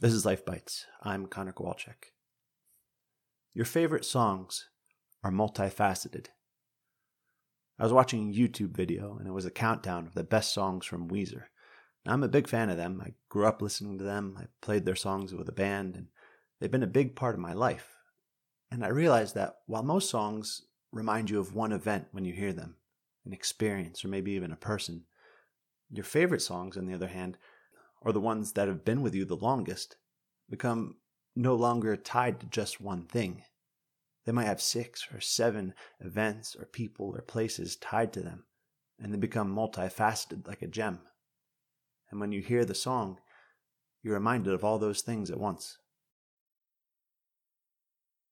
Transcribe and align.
This 0.00 0.14
is 0.14 0.24
Life 0.24 0.46
Bites. 0.46 0.86
I'm 1.02 1.26
Connor 1.26 1.52
Kowalczyk. 1.52 2.14
Your 3.52 3.66
favorite 3.66 4.06
songs 4.06 4.70
are 5.22 5.30
multifaceted. 5.30 6.28
I 7.78 7.82
was 7.82 7.92
watching 7.92 8.30
a 8.30 8.32
YouTube 8.32 8.74
video 8.74 9.18
and 9.18 9.28
it 9.28 9.32
was 9.32 9.44
a 9.44 9.50
countdown 9.50 10.06
of 10.06 10.14
the 10.14 10.24
best 10.24 10.54
songs 10.54 10.86
from 10.86 11.10
Weezer. 11.10 11.42
Now, 12.06 12.14
I'm 12.14 12.22
a 12.22 12.28
big 12.28 12.48
fan 12.48 12.70
of 12.70 12.78
them. 12.78 13.02
I 13.04 13.12
grew 13.28 13.44
up 13.44 13.60
listening 13.60 13.98
to 13.98 14.04
them. 14.04 14.38
I 14.40 14.44
played 14.62 14.86
their 14.86 14.96
songs 14.96 15.34
with 15.34 15.50
a 15.50 15.52
band 15.52 15.96
and 15.96 16.06
they've 16.58 16.70
been 16.70 16.82
a 16.82 16.86
big 16.86 17.14
part 17.14 17.34
of 17.34 17.40
my 17.42 17.52
life. 17.52 17.94
And 18.70 18.82
I 18.82 18.88
realized 18.88 19.34
that 19.34 19.56
while 19.66 19.82
most 19.82 20.08
songs 20.08 20.62
remind 20.92 21.28
you 21.28 21.40
of 21.40 21.54
one 21.54 21.72
event 21.72 22.06
when 22.12 22.24
you 22.24 22.32
hear 22.32 22.54
them, 22.54 22.76
an 23.26 23.34
experience, 23.34 24.02
or 24.02 24.08
maybe 24.08 24.32
even 24.32 24.50
a 24.50 24.56
person, 24.56 25.04
your 25.90 26.04
favorite 26.04 26.40
songs, 26.40 26.78
on 26.78 26.86
the 26.86 26.94
other 26.94 27.08
hand, 27.08 27.36
or 28.00 28.12
the 28.12 28.20
ones 28.20 28.52
that 28.52 28.68
have 28.68 28.84
been 28.84 29.02
with 29.02 29.14
you 29.14 29.24
the 29.24 29.36
longest, 29.36 29.96
become 30.48 30.96
no 31.36 31.54
longer 31.54 31.96
tied 31.96 32.40
to 32.40 32.46
just 32.46 32.80
one 32.80 33.04
thing. 33.04 33.42
They 34.24 34.32
might 34.32 34.46
have 34.46 34.60
six 34.60 35.06
or 35.12 35.20
seven 35.20 35.74
events 36.00 36.54
or 36.54 36.66
people 36.66 37.14
or 37.14 37.22
places 37.22 37.76
tied 37.76 38.12
to 38.14 38.20
them, 38.20 38.44
and 38.98 39.12
they 39.12 39.18
become 39.18 39.54
multifaceted 39.54 40.46
like 40.46 40.62
a 40.62 40.66
gem. 40.66 41.00
And 42.10 42.20
when 42.20 42.32
you 42.32 42.42
hear 42.42 42.64
the 42.64 42.74
song, 42.74 43.18
you're 44.02 44.14
reminded 44.14 44.52
of 44.52 44.64
all 44.64 44.78
those 44.78 45.02
things 45.02 45.30
at 45.30 45.38
once. 45.38 45.78